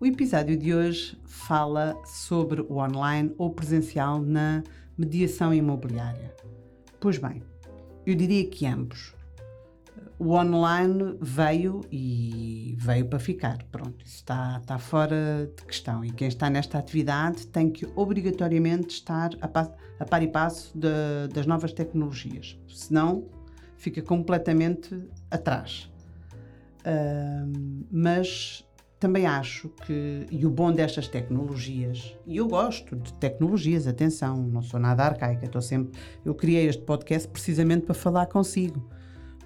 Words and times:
O 0.00 0.06
episódio 0.06 0.56
de 0.56 0.72
hoje 0.72 1.20
fala 1.26 2.00
sobre 2.04 2.60
o 2.60 2.76
online 2.76 3.34
ou 3.36 3.50
presencial 3.50 4.20
na 4.20 4.62
mediação 4.96 5.52
imobiliária. 5.52 6.32
Pois 7.00 7.18
bem, 7.18 7.42
eu 8.06 8.14
diria 8.14 8.48
que 8.48 8.64
ambos. 8.64 9.12
O 10.16 10.34
online 10.34 11.16
veio 11.20 11.80
e 11.90 12.76
veio 12.78 13.06
para 13.06 13.18
ficar. 13.18 13.58
Pronto, 13.72 14.04
isso 14.04 14.18
está, 14.18 14.58
está 14.62 14.78
fora 14.78 15.50
de 15.56 15.64
questão. 15.64 16.04
E 16.04 16.12
quem 16.12 16.28
está 16.28 16.48
nesta 16.48 16.78
atividade 16.78 17.48
tem 17.48 17.68
que 17.68 17.84
obrigatoriamente 17.96 18.94
estar 18.94 19.30
a, 19.40 19.46
a 19.98 20.04
par 20.04 20.22
e 20.22 20.28
passo 20.28 20.78
de, 20.78 21.34
das 21.34 21.44
novas 21.44 21.72
tecnologias. 21.72 22.56
Senão, 22.68 23.26
fica 23.76 24.00
completamente 24.00 25.10
atrás. 25.28 25.90
Uh, 26.86 27.86
mas 27.90 28.64
também 28.98 29.26
acho 29.26 29.68
que, 29.86 30.26
e 30.30 30.44
o 30.44 30.50
bom 30.50 30.72
destas 30.72 31.06
tecnologias, 31.06 32.16
e 32.26 32.36
eu 32.36 32.48
gosto 32.48 32.96
de 32.96 33.12
tecnologias, 33.14 33.86
atenção, 33.86 34.36
não 34.36 34.60
sou 34.60 34.80
nada 34.80 35.04
arcaica, 35.04 35.46
estou 35.46 35.62
sempre. 35.62 35.98
Eu 36.24 36.34
criei 36.34 36.66
este 36.66 36.82
podcast 36.82 37.28
precisamente 37.28 37.86
para 37.86 37.94
falar 37.94 38.26
consigo, 38.26 38.84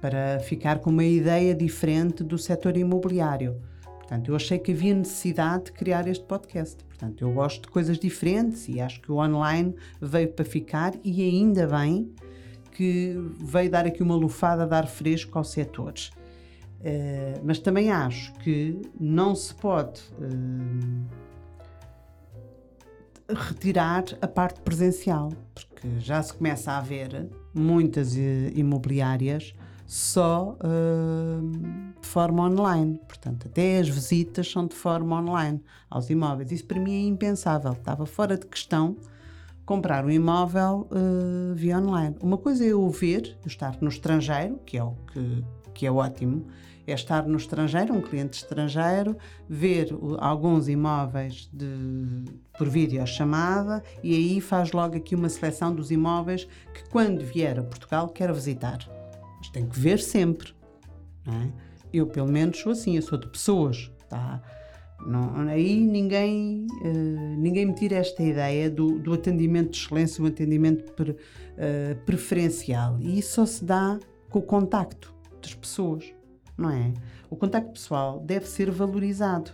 para 0.00 0.38
ficar 0.40 0.80
com 0.80 0.90
uma 0.90 1.04
ideia 1.04 1.54
diferente 1.54 2.22
do 2.22 2.36
setor 2.36 2.76
imobiliário. 2.76 3.60
Portanto, 4.08 4.28
eu 4.30 4.36
achei 4.36 4.58
que 4.58 4.72
havia 4.72 4.94
necessidade 4.94 5.64
de 5.64 5.72
criar 5.72 6.06
este 6.06 6.24
podcast. 6.24 6.82
Portanto, 6.84 7.22
eu 7.22 7.32
gosto 7.32 7.62
de 7.62 7.68
coisas 7.68 7.98
diferentes 7.98 8.68
e 8.68 8.80
acho 8.80 9.00
que 9.00 9.12
o 9.12 9.16
online 9.16 9.74
veio 10.00 10.28
para 10.32 10.44
ficar 10.44 10.94
e 11.04 11.22
ainda 11.22 11.66
bem 11.66 12.12
que 12.72 13.14
veio 13.40 13.70
dar 13.70 13.86
aqui 13.86 14.02
uma 14.02 14.14
lufada 14.14 14.66
de 14.66 14.74
ar 14.74 14.86
fresco 14.86 15.36
aos 15.36 15.50
setores. 15.50 16.10
Uh, 16.80 17.40
mas 17.42 17.58
também 17.58 17.90
acho 17.90 18.32
que 18.34 18.80
não 19.00 19.34
se 19.34 19.52
pode 19.52 20.00
uh, 20.12 21.06
retirar 23.28 24.04
a 24.22 24.28
parte 24.28 24.60
presencial, 24.60 25.32
porque 25.52 25.98
já 25.98 26.22
se 26.22 26.32
começa 26.32 26.70
a 26.70 26.80
ver 26.80 27.28
muitas 27.52 28.14
uh, 28.14 28.18
imobiliárias 28.54 29.54
só 29.86 30.56
de 31.98 32.06
forma 32.06 32.46
online. 32.46 33.00
Portanto, 33.08 33.46
até 33.48 33.78
as 33.78 33.88
visitas 33.88 34.50
são 34.50 34.66
de 34.66 34.74
forma 34.74 35.18
online 35.18 35.62
aos 35.88 36.10
imóveis. 36.10 36.52
Isso 36.52 36.66
para 36.66 36.78
mim 36.78 36.92
é 36.92 37.06
impensável. 37.06 37.72
Estava 37.72 38.04
fora 38.04 38.36
de 38.36 38.44
questão 38.44 38.98
comprar 39.64 40.04
um 40.04 40.10
imóvel 40.10 40.86
via 41.54 41.78
online. 41.78 42.16
Uma 42.22 42.36
coisa 42.36 42.66
é 42.66 42.68
eu 42.68 42.86
ver, 42.90 43.38
eu 43.40 43.46
estar 43.46 43.78
no 43.80 43.88
estrangeiro, 43.88 44.58
que 44.66 44.76
é 44.76 44.84
o 44.84 44.92
que, 45.10 45.42
que 45.78 45.86
é 45.86 45.92
ótimo, 45.92 46.44
é 46.88 46.92
estar 46.92 47.24
no 47.28 47.36
estrangeiro, 47.36 47.94
um 47.94 48.00
cliente 48.00 48.38
estrangeiro, 48.38 49.16
ver 49.48 49.96
alguns 50.18 50.68
imóveis 50.68 51.48
de, 51.52 52.24
por 52.58 52.68
videochamada 52.68 53.80
e 54.02 54.12
aí 54.12 54.40
faz 54.40 54.72
logo 54.72 54.96
aqui 54.96 55.14
uma 55.14 55.28
seleção 55.28 55.72
dos 55.72 55.92
imóveis 55.92 56.48
que 56.74 56.88
quando 56.90 57.24
vier 57.24 57.60
a 57.60 57.62
Portugal 57.62 58.08
quer 58.08 58.32
visitar. 58.32 58.78
Mas 59.38 59.50
tem 59.50 59.68
que 59.68 59.78
ver 59.78 60.00
sempre. 60.00 60.52
É? 61.28 61.48
Eu, 61.92 62.08
pelo 62.08 62.28
menos, 62.28 62.58
sou 62.58 62.72
assim, 62.72 62.96
eu 62.96 63.02
sou 63.02 63.18
de 63.18 63.28
pessoas. 63.28 63.92
Tá? 64.08 64.42
Não, 65.06 65.48
aí 65.48 65.84
ninguém, 65.84 66.66
uh, 66.82 67.36
ninguém 67.38 67.66
me 67.66 67.74
tira 67.74 67.96
esta 67.96 68.20
ideia 68.20 68.68
do, 68.68 68.98
do 68.98 69.12
atendimento 69.12 69.70
de 69.70 69.78
excelência, 69.78 70.24
o 70.24 70.26
atendimento 70.26 70.90
uh, 70.90 71.94
preferencial. 72.04 72.98
E 72.98 73.20
isso 73.20 73.34
só 73.34 73.46
se 73.46 73.64
dá 73.64 73.96
com 74.28 74.40
o 74.40 74.42
contacto 74.42 75.17
das 75.40 75.54
pessoas 75.54 76.12
não 76.58 76.70
é? 76.70 76.92
O 77.30 77.36
contacto 77.36 77.70
pessoal 77.70 78.18
deve 78.18 78.46
ser 78.46 78.70
valorizado, 78.70 79.52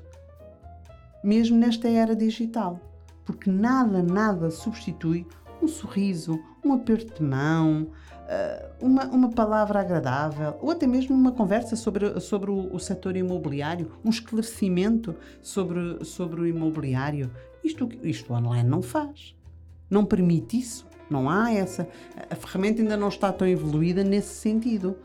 mesmo 1.22 1.58
nesta 1.58 1.86
era 1.86 2.16
digital, 2.16 2.80
porque 3.26 3.50
nada, 3.50 4.02
nada 4.02 4.50
substitui 4.50 5.26
um 5.62 5.68
sorriso, 5.68 6.40
um 6.64 6.72
aperto 6.72 7.22
de 7.22 7.28
mão, 7.28 7.88
eh, 8.26 8.70
uma, 8.80 9.04
uma 9.04 9.30
palavra 9.30 9.80
agradável 9.80 10.56
ou 10.60 10.70
até 10.70 10.86
mesmo 10.86 11.14
uma 11.14 11.32
conversa 11.32 11.76
sobre, 11.76 12.18
sobre 12.20 12.50
o, 12.50 12.74
o 12.74 12.78
setor 12.78 13.16
imobiliário, 13.16 13.92
um 14.04 14.10
esclarecimento 14.10 15.14
sobre, 15.42 16.04
sobre 16.04 16.40
o 16.40 16.46
imobiliário. 16.46 17.30
Isto, 17.62 17.88
isto 18.02 18.32
online 18.32 18.68
não 18.68 18.82
faz. 18.82 19.34
Não 19.88 20.04
permite 20.04 20.58
isso. 20.58 20.86
Não 21.08 21.30
há 21.30 21.52
essa. 21.52 21.88
A 22.30 22.34
ferramenta 22.34 22.82
ainda 22.82 22.96
não 22.96 23.08
está 23.08 23.32
tão 23.32 23.46
evoluída 23.46 24.02
nesse 24.02 24.34
sentido 24.34 24.96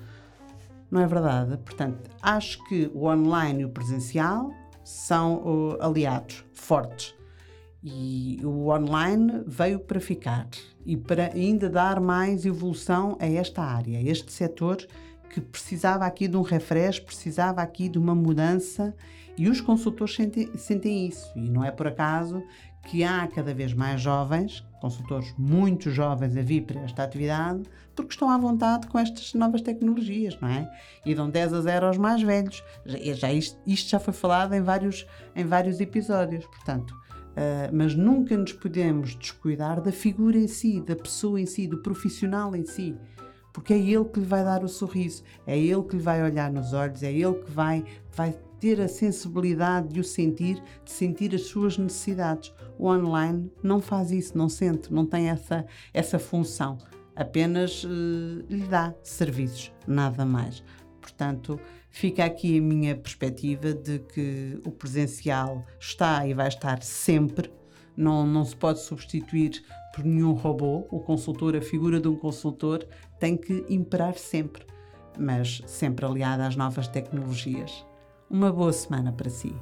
não 0.91 1.01
é 1.01 1.07
verdade? 1.07 1.57
Portanto, 1.57 2.09
acho 2.21 2.63
que 2.65 2.89
o 2.93 3.05
online 3.05 3.61
e 3.61 3.65
o 3.65 3.69
presencial 3.69 4.51
são 4.83 5.35
uh, 5.37 5.77
aliados 5.81 6.43
fortes. 6.53 7.15
E 7.83 8.39
o 8.43 8.69
online 8.69 9.43
veio 9.45 9.79
para 9.79 9.99
ficar 10.01 10.49
e 10.85 10.97
para 10.97 11.31
ainda 11.33 11.69
dar 11.69 11.99
mais 11.99 12.45
evolução 12.45 13.17
a 13.21 13.25
esta 13.25 13.61
área, 13.61 13.99
a 13.99 14.01
este 14.01 14.31
setor 14.31 14.85
que 15.29 15.39
precisava 15.39 16.05
aqui 16.05 16.27
de 16.27 16.35
um 16.35 16.41
refresh, 16.41 16.99
precisava 16.99 17.61
aqui 17.61 17.87
de 17.87 17.97
uma 17.97 18.15
mudança 18.15 18.95
e 19.37 19.47
os 19.47 19.61
consultores 19.61 20.15
sentem, 20.15 20.49
sentem 20.57 21.07
isso. 21.07 21.31
E 21.35 21.49
não 21.49 21.63
é 21.63 21.71
por 21.71 21.87
acaso 21.87 22.43
que 22.87 23.03
há 23.03 23.27
cada 23.27 23.53
vez 23.53 23.73
mais 23.73 24.01
jovens, 24.01 24.65
consultores 24.81 25.33
muito 25.37 25.91
jovens 25.91 26.35
a 26.35 26.41
vir 26.41 26.61
para 26.61 26.81
esta 26.81 27.03
atividade, 27.03 27.61
porque 27.95 28.11
estão 28.11 28.29
à 28.29 28.37
vontade 28.37 28.87
com 28.87 28.97
estas 28.97 29.33
novas 29.33 29.61
tecnologias, 29.61 30.37
não 30.41 30.47
é? 30.47 30.69
E 31.05 31.13
dão 31.13 31.29
10 31.29 31.53
a 31.53 31.61
0 31.61 31.85
aos 31.85 31.97
mais 31.97 32.21
velhos. 32.21 32.63
Já, 32.85 33.13
já 33.13 33.33
isto, 33.33 33.57
isto, 33.67 33.89
já 33.89 33.99
foi 33.99 34.13
falado 34.13 34.53
em 34.53 34.61
vários, 34.61 35.05
em 35.35 35.45
vários 35.45 35.79
episódios, 35.79 36.45
portanto. 36.45 36.91
Uh, 37.29 37.71
mas 37.71 37.95
nunca 37.95 38.35
nos 38.35 38.51
podemos 38.51 39.15
descuidar 39.15 39.79
da 39.79 39.91
figura 39.91 40.37
em 40.37 40.47
si, 40.47 40.81
da 40.81 40.95
pessoa 40.95 41.39
em 41.39 41.45
si, 41.45 41.67
do 41.67 41.77
profissional 41.77 42.53
em 42.55 42.65
si 42.65 42.97
porque 43.53 43.73
é 43.73 43.77
ele 43.77 44.05
que 44.05 44.19
lhe 44.19 44.25
vai 44.25 44.43
dar 44.43 44.63
o 44.63 44.69
sorriso, 44.69 45.23
é 45.45 45.57
ele 45.57 45.83
que 45.83 45.95
lhe 45.95 46.01
vai 46.01 46.23
olhar 46.23 46.51
nos 46.51 46.73
olhos, 46.73 47.03
é 47.03 47.11
ele 47.11 47.35
que 47.35 47.51
vai, 47.51 47.83
vai 48.15 48.37
ter 48.59 48.81
a 48.81 48.87
sensibilidade 48.87 49.87
de 49.89 49.99
o 49.99 50.03
sentir, 50.03 50.61
de 50.83 50.91
sentir 50.91 51.33
as 51.33 51.43
suas 51.43 51.77
necessidades. 51.77 52.53
O 52.77 52.87
online 52.87 53.51
não 53.63 53.79
faz 53.79 54.11
isso, 54.11 54.37
não 54.37 54.49
sente, 54.49 54.93
não 54.93 55.05
tem 55.05 55.29
essa, 55.29 55.65
essa 55.93 56.19
função, 56.19 56.77
apenas 57.15 57.83
uh, 57.83 58.45
lhe 58.49 58.65
dá 58.67 58.93
serviços, 59.03 59.71
nada 59.87 60.25
mais. 60.25 60.63
Portanto, 61.01 61.59
fica 61.89 62.25
aqui 62.25 62.59
a 62.59 62.61
minha 62.61 62.95
perspectiva 62.95 63.73
de 63.73 63.99
que 63.99 64.59
o 64.65 64.71
presencial 64.71 65.65
está 65.79 66.25
e 66.27 66.33
vai 66.33 66.47
estar 66.47 66.83
sempre, 66.83 67.51
não, 67.95 68.25
não 68.25 68.45
se 68.45 68.55
pode 68.55 68.79
substituir 68.79 69.63
por 69.93 70.03
nenhum 70.03 70.33
robô. 70.33 70.85
O 70.89 70.99
consultor, 70.99 71.55
a 71.55 71.61
figura 71.61 71.99
de 71.99 72.07
um 72.07 72.15
consultor, 72.15 72.85
tem 73.19 73.35
que 73.35 73.65
imperar 73.69 74.15
sempre, 74.15 74.63
mas 75.17 75.61
sempre 75.65 76.05
aliada 76.05 76.47
às 76.47 76.55
novas 76.55 76.87
tecnologias. 76.87 77.85
Uma 78.29 78.51
boa 78.51 78.73
semana 78.73 79.11
para 79.11 79.29
si. 79.29 79.53